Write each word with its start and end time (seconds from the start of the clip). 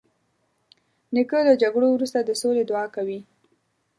نیکه 1.13 1.39
له 1.47 1.53
جګړو 1.61 1.87
وروسته 1.91 2.19
د 2.21 2.29
سولې 2.41 2.63
دعا 2.69 2.85
کوي. 2.95 3.19